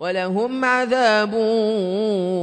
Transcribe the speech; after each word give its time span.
ولهم 0.00 0.64
عذاب 0.64 1.34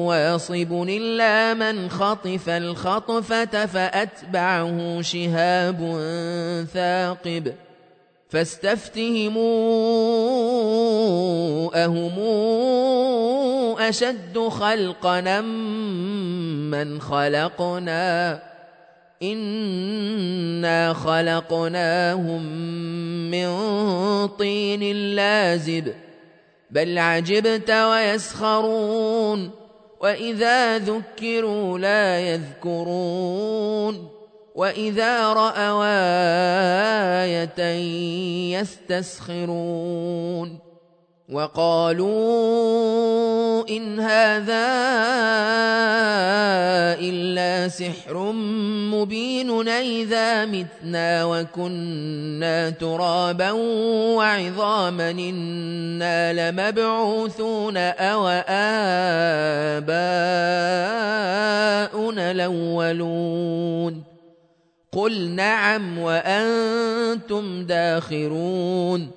واصب 0.05 0.85
إلا 0.89 1.53
من 1.53 1.89
خطف 1.89 2.49
الخطفة 2.49 3.65
فأتبعه 3.65 5.01
شهاب 5.01 5.77
ثاقب 6.73 7.53
فاستفتهموا 8.29 9.45
أهم 11.85 12.19
أشد 13.79 14.39
خلقنا 14.39 15.41
من 16.71 17.01
خلقنا 17.01 18.39
إنا 19.23 20.93
خلقناهم 20.93 22.43
من 23.31 23.47
طين 24.27 25.15
لازب 25.15 25.93
بل 26.69 26.97
عجبت 26.97 27.71
ويسخرون 27.71 29.51
وإذا 29.99 30.77
ذكروا 30.77 31.79
لا 31.79 32.19
يذكرون 32.19 34.09
وإذا 34.55 35.33
رأوا 35.33 35.85
آية 37.23 37.61
يستسخرون 38.59 40.66
وقالوا 41.31 42.87
إن 43.69 43.99
هذا 43.99 44.67
إلا 46.99 47.67
سحر 47.67 48.31
مبين 48.91 49.67
إذا 49.67 50.45
متنا 50.45 51.25
وكنا 51.25 52.69
ترابا 52.69 53.51
وعظاما 54.15 55.11
إنا 55.11 56.51
لمبعوثون 56.51 57.77
أو 57.77 58.27
آباؤنا 58.47 59.91
الأولون. 62.31 64.03
قل 64.91 65.29
نعم 65.29 65.99
وأنتم 65.99 67.63
داخرون. 67.65 69.16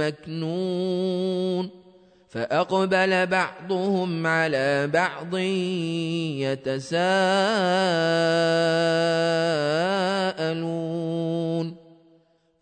مكنون 0.00 1.70
فأقبل 2.30 3.26
بعضهم 3.26 4.26
على 4.26 4.86
بعض 4.86 5.36
يتساءلون. 6.40 7.00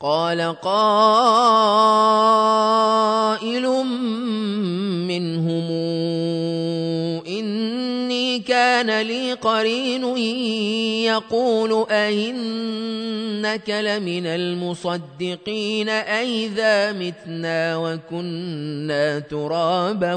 قال 0.00 0.40
قائل 0.62 0.88
منهم 5.10 5.70
كان 8.38 9.00
لي 9.00 9.32
قرين 9.32 10.16
يقول 11.04 11.86
أئنك 11.90 13.70
لمن 13.70 14.26
المصدقين 14.26 15.88
أئذا 15.88 16.92
متنا 16.92 17.76
وكنا 17.76 19.18
ترابا 19.18 20.14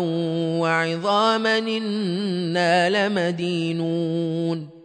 وعظاما 0.62 1.58
إنا 1.58 3.08
لمدينون 3.08 4.82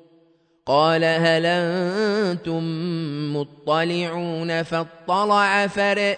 قال 0.67 1.05
هل 1.05 1.47
أنتم 1.47 2.63
مطلعون 3.37 4.63
فاطلع 4.63 5.67
فرآه 5.67 6.17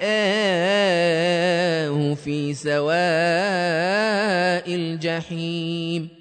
في 2.15 2.55
سواء 2.55 2.99
الجحيم 4.75 6.18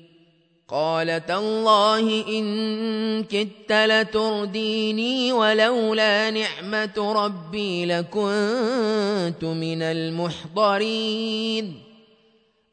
قال 0.69 1.25
تالله 1.25 2.27
إن 2.27 3.23
كدت 3.23 3.71
لترديني 3.71 5.31
ولولا 5.31 6.31
نعمة 6.31 7.13
ربي 7.15 7.85
لكنت 7.85 9.43
من 9.43 9.81
المحضرين. 9.81 11.73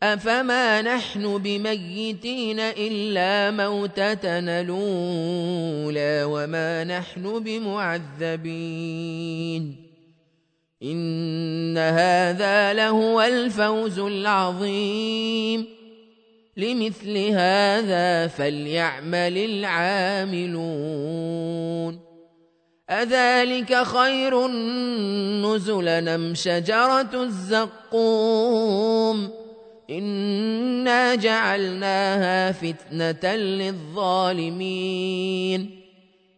أفما 0.02 0.82
نحن 0.82 1.38
بميتين 1.38 2.61
إلا 2.61 3.50
موتتنا 3.50 4.61
الأولى 4.61 6.25
وما 6.25 6.85
نحن 6.85 7.38
بمعذبين. 7.38 8.56
إن 10.82 11.79
هذا 11.79 12.73
لهو 12.73 13.23
الفوز 13.23 13.99
العظيم. 13.99 15.83
لمثل 16.56 17.18
هذا 17.18 18.26
فليعمل 18.26 19.38
العاملون. 19.38 20.54
أذلك 22.90 23.82
خير 23.82 24.48
نزلا 25.42 26.14
أم 26.14 26.34
شجرة 26.34 27.22
الزقوم؟ 27.22 29.30
إنا 29.90 31.14
جعلناها 31.14 32.52
فتنة 32.52 33.34
للظالمين. 33.34 35.04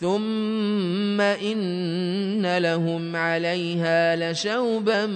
ثم 0.00 1.20
إن 1.20 2.58
لهم 2.58 3.16
عليها 3.16 4.32
لشوبا 4.32 5.06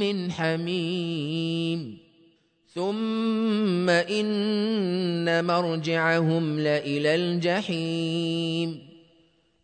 من 0.00 0.32
حميم 0.32 1.98
ثم 2.74 3.90
إن 3.90 5.44
مرجعهم 5.44 6.60
لإلى 6.60 7.14
الجحيم 7.14 8.87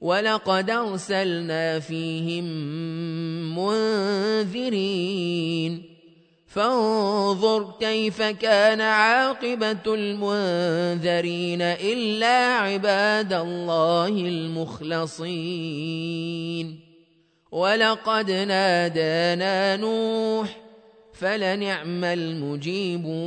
ولقد 0.00 0.70
أرسلنا 0.70 1.80
فيهم 1.80 2.44
منذرين 4.44 5.16
فانظر 6.46 7.74
كيف 7.80 8.22
كان 8.22 8.80
عاقبة 8.80 9.94
المنذرين 9.94 11.62
إلا 11.62 12.56
عباد 12.56 13.32
الله 13.32 14.08
المخلصين 14.08 15.26
ولقد 17.52 18.30
نادانا 18.30 19.76
نوح 19.76 20.60
فلنعم 21.12 22.04
المجيبون 22.04 23.26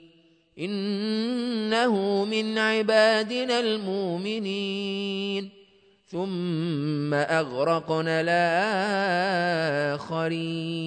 إنه 0.61 2.25
من 2.25 2.57
عبادنا 2.57 3.59
المؤمنين. 3.59 5.49
ثم 6.11 7.13
أغرقنا 7.13 8.21
الآخرين. 9.91 10.80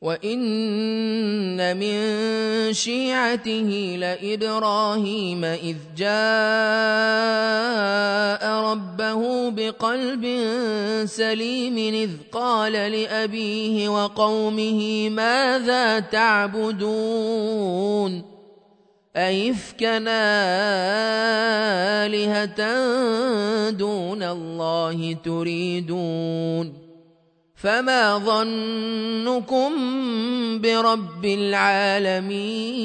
وان 0.00 1.76
من 1.76 1.98
شيعته 2.72 3.96
لابراهيم 3.98 5.44
اذ 5.44 5.76
جاء 5.96 6.08
ربه 8.70 9.50
بقلب 9.50 10.24
سليم 11.04 11.94
اذ 11.94 12.10
قال 12.32 12.72
لابيه 12.72 13.88
وقومه 13.88 15.08
ماذا 15.08 15.98
تعبدون 16.00 17.58
أئفكا 19.16 20.04
آلهة 22.06 22.60
دون 23.70 24.22
الله 24.22 25.16
تريدون 25.24 26.87
فما 27.58 28.18
ظنكم 28.18 29.70
برب 30.60 31.24
العالمين 31.24 32.78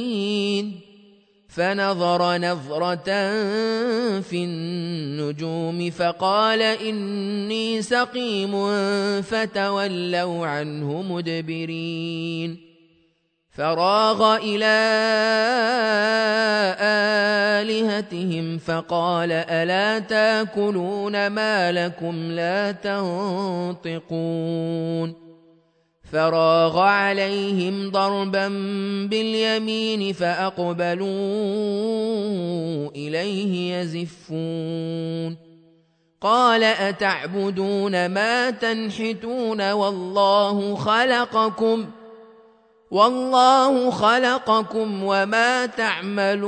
فنظر 1.50 2.38
نظره 2.38 3.06
في 4.22 4.44
النجوم 4.44 5.89
فقال 5.89 6.62
اني 6.62 7.82
سقيم 7.82 8.51
فتولوا 9.22 10.48
عنه 10.48 11.01
مدبرين 11.01 12.73
فراغ 13.53 14.38
إلى 14.38 14.75
آلهتهم 17.62 18.57
فقال 18.57 19.31
ألا 19.31 20.00
تأكلون 20.00 21.27
ما 21.27 21.72
لكم 21.72 22.31
لا 22.31 22.72
تنطقون 23.91 24.03
فراغ 26.12 26.79
عليهم 26.79 27.91
ضربا 27.91 28.48
باليمين 29.10 30.13
فأقبلوا 30.13 31.07
إليه 32.95 33.75
يزفون 33.75 35.38
قال 36.22 36.63
أتعبدون 36.63 38.05
ما 38.05 38.50
تنحتون 38.50 39.72
والله 39.72 40.75
خلقكم 40.75 41.86
ۖ 42.00 42.02
والله 42.93 43.89
خلقكم 43.89 45.03
وما 45.03 45.65
تعملون. 45.65 46.43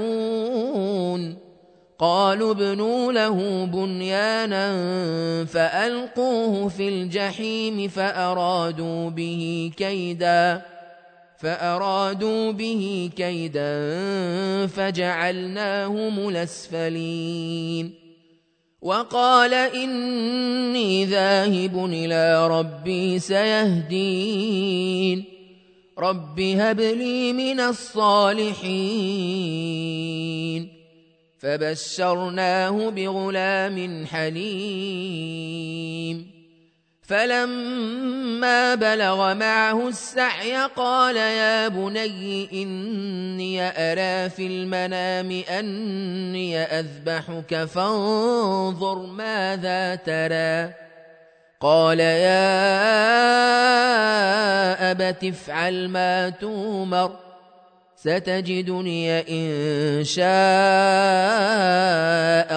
قالوا 2.00 2.52
ابنوا 2.52 3.14
له 3.14 3.66
بنيانا 3.66 4.76
فألقوه 5.46 6.70
في 6.70 6.90
الجحيم 6.90 7.88
فأرادوا 7.88 9.10
به 9.10 9.72
كيدا 9.78 10.62
فأرادوا 11.40 12.52
به 12.52 13.10
كيدا 13.16 13.88
فجعلناهم 14.68 16.30
الأسفلين. 16.30 17.94
وقال 18.82 19.54
إني 19.54 21.06
ذاهب 21.06 21.86
إلى 21.86 22.48
ربي 22.48 23.20
سيهدين. 23.20 25.35
رب 26.00 26.40
هب 26.40 26.82
لي 26.82 27.34
من 27.34 27.60
الصالحين 27.60 28.66
فبشرناه 31.40 32.90
بغلام 32.90 34.06
حليم 34.06 35.56
فلما 37.02 38.76
بلغ 38.76 39.34
معه 39.34 39.88
السعي 39.88 40.58
قال 40.76 41.16
يا 41.16 41.68
بني 41.68 42.64
إني 42.64 43.62
أرى 43.62 44.30
في 44.30 44.48
المنام 44.48 45.44
أني 45.50 46.58
أذبحك 46.58 47.66
فانظر 47.66 49.06
ماذا 49.06 49.96
ترى 49.96 50.85
قال 51.66 52.00
يا 52.00 52.46
أبت 54.92 55.24
افعل 55.24 55.90
ما 55.90 56.30
تومر 56.30 57.12
ستجدني 57.96 59.20
إن 59.20 60.04
شاء 60.04 60.26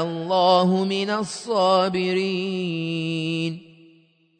الله 0.04 0.84
من 0.84 1.10
الصابرين. 1.10 2.48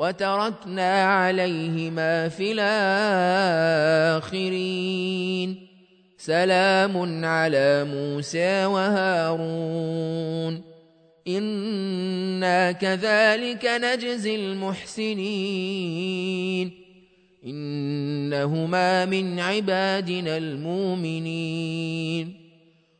وتركنا 0.00 1.04
عليهما 1.04 2.28
في 2.28 2.52
الآخرين. 4.22 5.66
سلام 6.18 7.24
على 7.24 7.84
موسى 7.84 8.64
وهارون. 8.64 10.62
إنا 11.28 12.72
كذلك 12.72 13.64
نجزي 13.64 14.36
المحسنين. 14.36 15.90
إنهما 17.46 19.04
من 19.04 19.40
عبادنا 19.40 20.36
المؤمنين. 20.36 22.39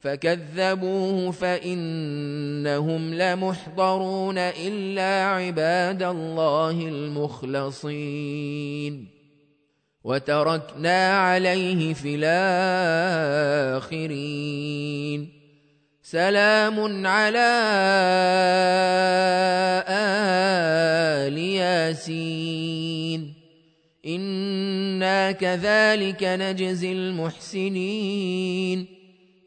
فكذبوه 0.00 1.30
فإنهم 1.30 3.14
لمحضرون 3.14 4.38
إلا 4.38 5.26
عباد 5.26 6.02
الله 6.02 6.70
المخلصين. 6.70 8.00
وتركنا 10.04 11.18
عليه 11.18 11.94
في 11.94 12.16
الآخرين. 13.80 15.28
سلام 16.02 17.06
على 17.06 17.50
آل 19.88 21.38
ياسين. 21.38 23.34
إنا 24.06 25.32
كذلك 25.32 26.24
نجزي 26.24 26.92
المحسنين. 26.92 28.99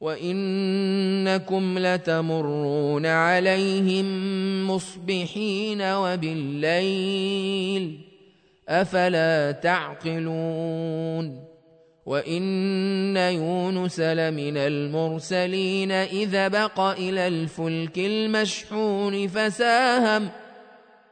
وإنكم 0.00 1.78
لتمرون 1.78 3.06
عليهم 3.06 4.06
مصبحين 4.70 5.82
وبالليل 5.82 7.30
أفلا 8.68 9.52
تعقلون 9.52 11.44
وإن 12.06 13.16
يونس 13.16 14.00
لمن 14.00 14.56
المرسلين 14.56 15.92
إذا 15.92 16.48
بق 16.48 16.80
إلى 16.80 17.28
الفلك 17.28 17.98
المشحون 17.98 19.28
فساهم 19.28 20.28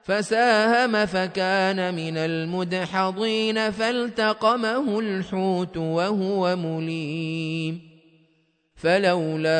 فساهم 0.02 1.06
فكان 1.06 1.94
من 1.94 2.16
المدحضين 2.16 3.70
فالتقمه 3.70 4.98
الحوت 5.00 5.76
وهو 5.76 6.56
مليم 6.56 7.87
فلولا 8.78 9.50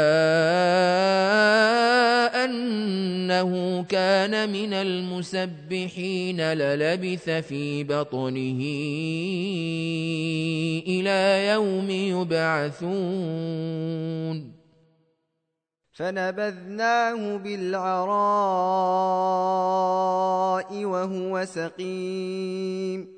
أنه 2.45 3.85
كان 3.85 4.53
من 4.53 4.73
المسبحين 4.73 6.41
للبث 6.41 7.31
في 7.31 7.85
بطنه 7.85 8.61
إلى 10.87 11.47
يوم 11.47 11.91
يبعثون. 11.91 12.89
فنبذناه 15.93 17.37
بالعراء 17.37 18.05
وهو 20.85 21.45
سقيم. 21.45 23.18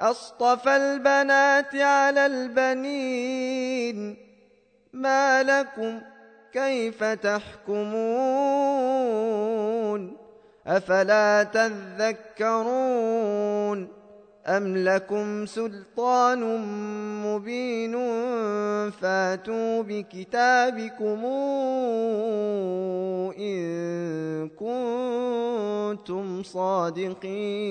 أصطفى 0.00 0.76
البنات 0.76 1.74
على 1.74 2.26
البنين 2.26 4.16
ما 4.92 5.42
لكم 5.42 6.00
كيف 6.52 7.04
تحكمون 7.04 7.90
أفلا 10.66 11.42
تذكرون 11.42 13.00
أم 14.46 14.76
لكم 14.76 15.46
سلطان 15.46 16.40
مبين 17.26 17.92
فاتوا 18.90 19.82
بكتابكم 19.82 21.24
إن 23.38 24.48
كنتم 24.48 26.42
صادقين 26.42 27.70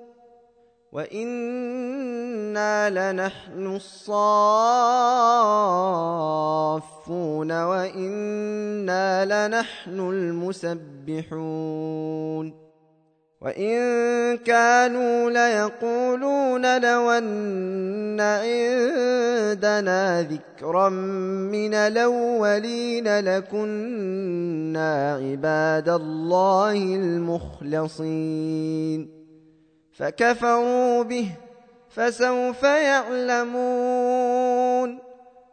وإنا 0.91 2.89
لنحن 2.89 3.75
الصافون 3.75 4.11
وإنا 7.51 9.25
لنحن 9.25 9.99
المسبحون 10.09 11.41
وإن 13.41 13.77
كانوا 14.37 15.29
ليقولون 15.29 16.81
لو 16.81 17.11
أن 17.11 18.19
عندنا 18.19 20.21
ذكرا 20.21 20.89
من 20.89 21.73
الأولين 21.73 23.19
لكنا 23.19 25.13
عباد 25.13 25.89
الله 25.89 26.95
المخلصين 26.95 28.41
فكفروا 29.93 31.03
به 31.03 31.31
فسوف 31.89 32.63
يعلمون. 32.63 33.91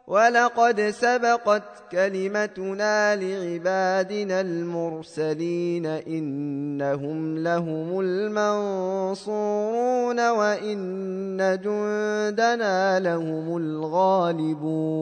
ولقد 0.07 0.81
سبقت 0.81 1.63
كلمتنا 1.91 3.15
لعبادنا 3.15 4.41
المرسلين 4.41 5.85
إنهم 5.85 7.37
لهم 7.43 7.99
المنصورون 7.99 9.49
وإن 10.29 11.59
جندنا 11.63 12.99
لهم 12.99 13.57
الغالبون. 13.57 14.99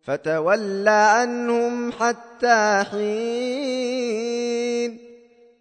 فتول 0.00 0.88
عنهم 0.88 1.92
حتى 1.92 2.84
حين 2.90 4.30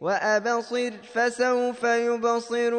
وأبصر 0.00 0.90
فسوف 1.14 1.84
يبصرون. 1.84 2.78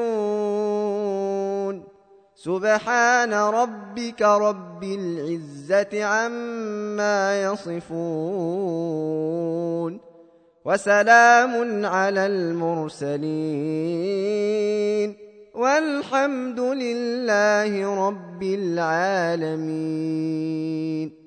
سبحان 2.36 3.34
ربك 3.34 4.22
رب 4.22 4.84
العزة 4.84 6.04
عما 6.04 7.44
يصفون. 7.44 7.90
وسلام 10.66 11.86
على 11.86 12.26
المرسلين. 12.26 13.20
والحمد 15.56 16.60
لله 16.60 18.08
رب 18.08 18.44
العالمين. 18.44 21.19